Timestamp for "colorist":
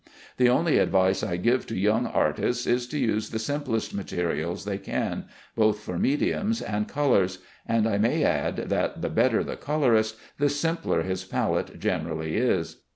9.57-10.15